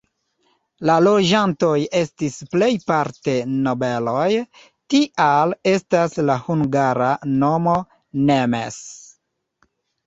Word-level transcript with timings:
La 0.89 0.93
loĝantoj 1.07 1.73
estis 1.99 2.37
plejparte 2.55 3.37
nobeloj, 3.67 4.25
tial 4.95 5.55
estas 5.77 6.21
la 6.33 6.41
hungara 6.49 7.13
nomo 7.39 7.79
"nemes". 8.33 8.83